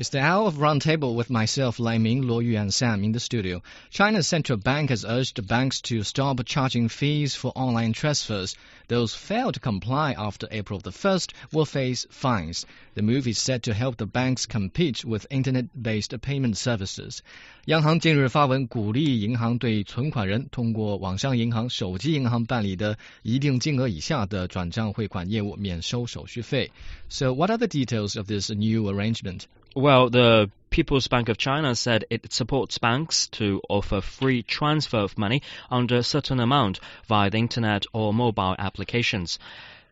[0.00, 3.18] It's the hour of roundtable with myself, Lai Ming, Luo Yu, and Sam in the
[3.18, 3.62] studio.
[3.88, 8.56] China's central bank has urged banks to stop charging fees for online transfers.
[8.88, 12.66] Those fail to comply after April the 1st will face fines.
[12.92, 17.22] The move is set to help the banks compete with internet-based payment services.
[17.64, 26.70] 央行近日发文鼓励银行对存款人通过网上银行、手机银行办理的一定金额以下的转账汇款业务免收手续费。
[27.08, 29.46] So, what are the details of this new arrangement?
[29.75, 35.17] Well, the People's Bank of China said it supports banks to offer free transfer of
[35.17, 39.39] money under a certain amount via the internet or mobile applications.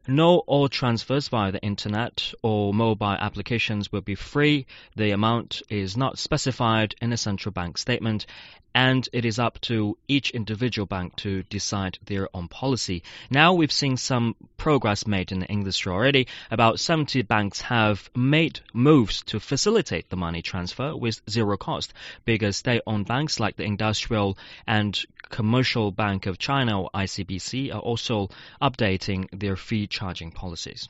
[0.05, 4.65] No, all transfers via the internet or mobile applications will be free.
[4.97, 8.25] The amount is not specified in a central bank statement,
[8.73, 13.03] and it is up to each individual bank to decide their own policy.
[13.30, 16.28] Now we've seen some progress made in the industry already.
[16.52, 21.94] About 70 banks have made moves to facilitate the money transfer with zero cost.
[22.25, 28.30] Bigger state-owned banks like the Industrial and Commercial Bank of China or ICBC are also
[28.62, 30.90] updating their fee charging policies.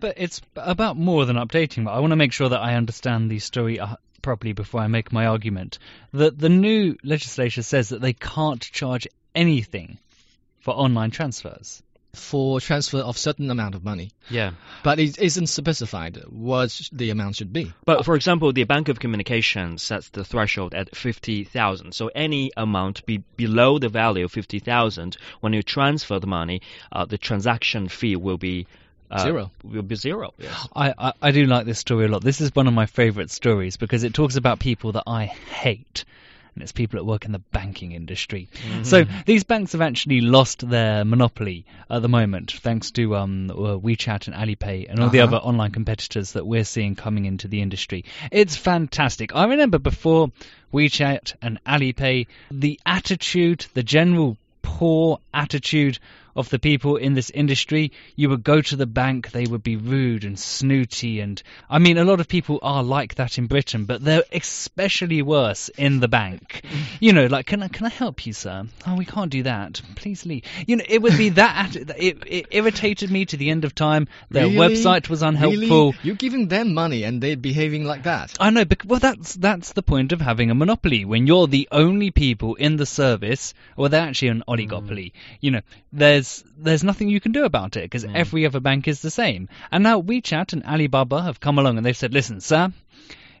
[0.00, 1.88] But it's about more than updating.
[1.88, 5.12] I want to make sure that I understand the story uh, properly before I make
[5.12, 5.78] my argument.
[6.12, 9.98] That the new legislation says that they can't charge anything
[10.60, 11.82] for online transfers.
[12.14, 14.12] For transfer of certain amount of money.
[14.30, 14.52] Yeah.
[14.84, 17.72] But it isn't specified what the amount should be.
[17.84, 21.92] But for example, the Bank of Communications sets the threshold at 50,000.
[21.92, 26.62] So any amount be below the value of 50,000, when you transfer the money,
[26.92, 28.68] uh, the transaction fee will be
[29.10, 29.50] uh, Zero.
[29.62, 30.32] Will be zero.
[30.38, 30.68] Yes.
[30.76, 32.22] I, I, I do like this story a lot.
[32.22, 36.04] This is one of my favourite stories because it talks about people that I hate.
[36.54, 38.48] And it's people that work in the banking industry.
[38.84, 43.54] So these banks have actually lost their monopoly at the moment, thanks to um, uh,
[43.76, 45.34] WeChat and Alipay and all the Uh-huh.
[45.34, 48.04] other online competitors that we're seeing coming into the industry.
[48.30, 49.34] It's fantastic.
[49.34, 50.30] I remember before
[50.72, 55.98] WeChat and Alipay, the attitude, the general poor attitude
[56.36, 57.92] of the people in this industry.
[58.16, 61.98] You would go to the bank, they would be rude and snooty, and I mean,
[61.98, 66.08] a lot of people are like that in Britain, but they're especially worse in the
[66.08, 66.62] bank.
[67.00, 68.66] You know, like, can I can I help you, sir?
[68.86, 69.80] Oh, we can't do that.
[69.96, 70.44] Please leave.
[70.66, 71.76] You know, it would be that.
[71.76, 74.08] It, it irritated me to the end of time.
[74.30, 74.76] Their Really?
[74.76, 75.92] website was unhelpful.
[75.92, 75.98] Really?
[76.02, 78.34] You're giving them money and they're behaving like that.
[78.40, 81.04] I know, but well, that's that's the point of having a monopoly.
[81.04, 85.06] When you're the only people in the service, or they're actually an oligopoly.
[85.06, 85.12] Mm.
[85.40, 85.60] You know,
[85.92, 86.23] there's
[86.58, 88.14] there's nothing you can do about it because hmm.
[88.14, 89.48] every other bank is the same.
[89.70, 92.72] And now WeChat and Alibaba have come along and they've said, listen, sir.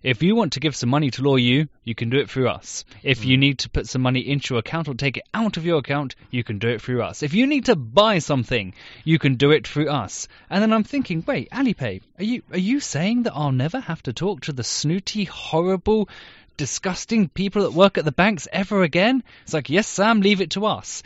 [0.04, 2.50] If you want to give some money to Luo Yu, you can do it through
[2.50, 2.84] us.
[3.02, 3.40] If you hmm.
[3.40, 6.14] need to put some money into your account or take it out of your account,
[6.30, 7.22] you can do it through us.
[7.22, 8.74] If you need to buy something,
[9.04, 10.28] you can do it through us.
[10.50, 14.02] And then I'm thinking, wait, Alipay, are you are you saying that I'll never have
[14.02, 16.10] to talk to the snooty, horrible,
[16.58, 19.22] disgusting people that work at the banks ever again?
[19.44, 21.02] It's like, yes, Sam, leave it to us.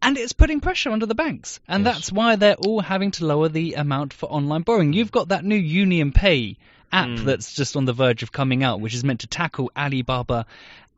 [0.00, 1.60] And it's putting pressure onto the banks.
[1.66, 1.94] And Yes.
[1.94, 4.92] that's why they're all having to lower the amount for online borrowing.
[4.92, 6.56] You've got that new Union Pay
[6.92, 7.24] app mm.
[7.24, 10.46] that's just on the verge of coming out, which is meant to tackle Alibaba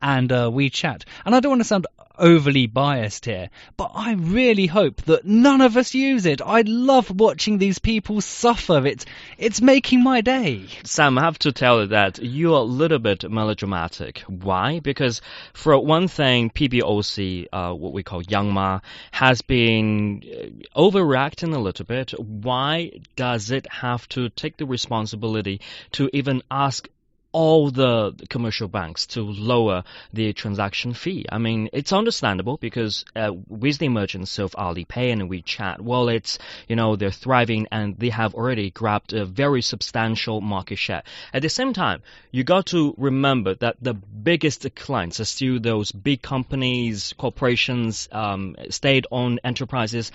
[0.01, 1.03] and uh, WeChat.
[1.25, 1.87] And I don't want to sound
[2.21, 6.41] overly biased here, but I really hope that none of us use it.
[6.41, 8.85] I love watching these people suffer.
[8.85, 9.05] It's
[9.37, 10.67] it's making my day.
[10.83, 14.19] Sam, I have to tell you that you're a little bit melodramatic.
[14.27, 14.79] Why?
[14.79, 15.21] Because
[15.53, 18.79] for one thing, PBOC, uh, what we call Young Ma,
[19.11, 22.11] has been uh, overreacting a little bit.
[22.19, 25.61] Why does it have to take the responsibility
[25.93, 26.87] to even ask
[27.31, 29.83] all the commercial banks to lower
[30.13, 31.25] the transaction fee.
[31.31, 36.75] I mean, it's understandable because uh, with the emergence of Alipay and WeChat, wallets, you
[36.75, 41.03] know they're thriving and they have already grabbed a very substantial market share.
[41.33, 42.01] At the same time,
[42.31, 48.55] you got to remember that the biggest clients are still those big companies, corporations, um,
[48.69, 50.11] state-owned enterprises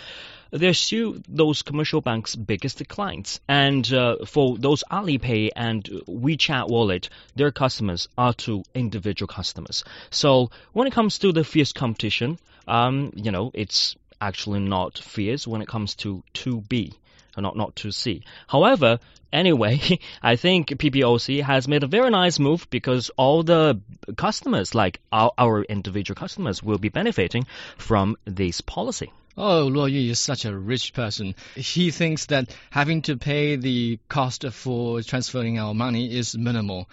[0.51, 3.41] they're still those commercial banks' biggest clients.
[3.49, 9.85] And uh, for those Alipay and WeChat wallet, their customers are to individual customers.
[10.11, 15.47] So when it comes to the fierce competition, um, you know, it's actually not fierce
[15.47, 16.95] when it comes to 2B.
[17.37, 18.23] Not not to see.
[18.47, 18.99] However,
[19.33, 19.81] anyway,
[20.23, 23.81] I think PBOC has made a very nice move because all the
[24.17, 27.47] customers, like our, our individual customers, will be benefiting
[27.77, 29.13] from this policy.
[29.39, 31.35] Oh, Luo Yu is such a rich person.
[31.55, 36.89] He thinks that having to pay the cost for transferring our money is minimal.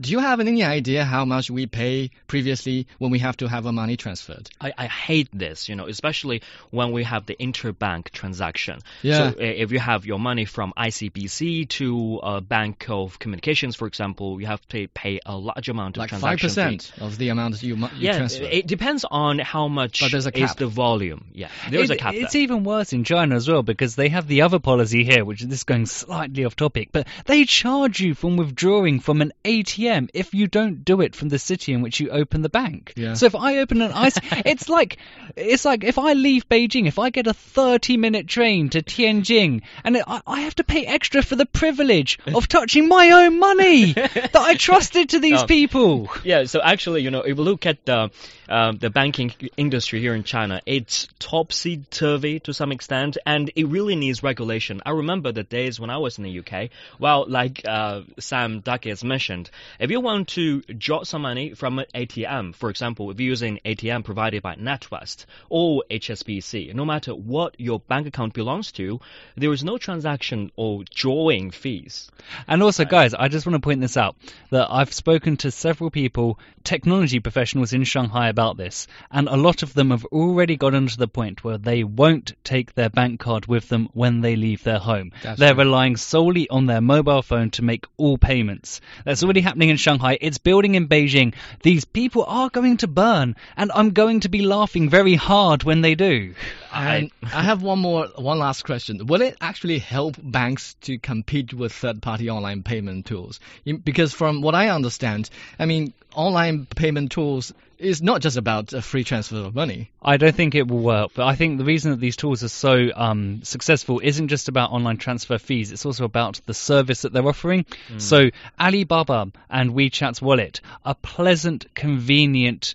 [0.00, 3.66] Do you have any idea how much we pay previously when we have to have
[3.66, 4.50] our money transferred?
[4.60, 8.80] I, I hate this, you know, especially when we have the interbank transaction.
[9.02, 9.30] Yeah.
[9.32, 14.40] So if you have your money from ICBC to a bank of communications, for example,
[14.40, 16.76] you have to pay, pay a large amount of Like transaction five fee.
[16.78, 18.44] percent of the amount you, mu- you Yeah, transfer.
[18.44, 20.56] it depends on how much But there's a is cap.
[20.56, 21.26] the volume.
[21.32, 22.14] Yeah, there's It- a cap.
[22.14, 22.42] It's there.
[22.42, 25.48] even worse in China as well because they have the other policy here, which is
[25.48, 29.83] this is going slightly off topic, but they charge you from withdrawing from an ATM
[30.14, 32.92] if you don't do it from the city in which you open the bank.
[32.96, 33.14] Yeah.
[33.14, 34.98] So if I open an ice, it's like
[35.36, 39.62] it's like if I leave Beijing, if I get a 30 minute train to Tianjin,
[39.84, 43.92] and I, I have to pay extra for the privilege of touching my own money
[43.92, 45.46] that I trusted to these Oh.
[45.46, 46.08] people.
[46.24, 48.10] Yeah, so actually, you know, if you look at the
[48.48, 53.66] um, the banking industry here in China, it's topsy turvy to some extent, and it
[53.68, 54.82] really needs regulation.
[54.84, 56.70] I remember the days when I was in the UK.
[56.98, 61.78] Well, like uh, Sam Ducky has mentioned, if you want to draw some money from
[61.78, 67.14] an ATM, for example, if you're using ATM provided by NatWest or HSBC, no matter
[67.14, 69.00] what your bank account belongs to,
[69.36, 72.10] there is no transaction or drawing fees.
[72.46, 74.16] And also, guys, I just want to point this out
[74.50, 79.62] that I've spoken to several people, technology professionals in Shanghai about this, and a lot
[79.62, 83.46] of them have already gotten to the point where they won't take their bank card
[83.46, 85.12] with them when they leave their home.
[85.22, 85.64] That's They're true.
[85.64, 88.80] relying solely on their mobile phone to make all payments.
[89.04, 90.18] That's already happening in Shanghai.
[90.20, 91.34] It's building in Beijing.
[91.62, 95.80] These people are going to burn, and I'm going to be laughing very hard when
[95.80, 96.34] they do.
[96.72, 99.06] And I have one more, one last question.
[99.06, 103.40] Will it actually help banks to compete with third-party online payment tools?
[103.84, 108.82] Because from what I understand, I mean, online payment tools is not just about a
[108.82, 109.90] free transfer of money.
[110.02, 112.48] I don't think it will work, but I think the reason that these tools are
[112.48, 117.12] so um, successful isn't just about online transfer fees, it's also about the service that
[117.12, 117.66] they're offering.
[117.98, 122.74] So, Alibaba and WeChat's wallet are pleasant, convenient,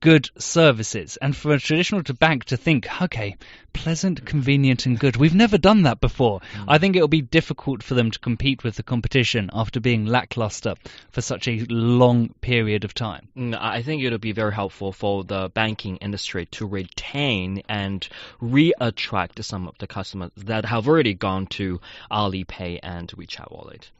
[0.00, 1.16] good services.
[1.18, 3.36] And for a traditional to bank to think, okay,
[3.72, 6.40] pleasant, convenient, and good, we've never done that before.
[6.66, 10.74] I think it'll be difficult for them to compete with the competition after being lackluster
[11.10, 13.28] for such a long period of time.
[13.36, 18.06] Mm, I think it'll be very helpful for the banking industry to retain and
[18.40, 21.80] re-attract some of the customers that have already gone to
[22.10, 23.90] Alipay and WeChat Wallet.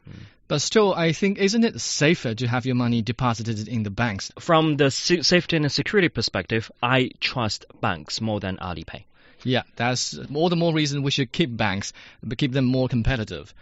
[0.51, 4.33] But still, I think, isn't it safer to have your money deposited in the banks?
[4.37, 9.05] From the safety and security perspective, I trust banks more than Alipay.
[9.45, 13.53] Yeah, that's all the more reason we should keep banks, but keep them more competitive.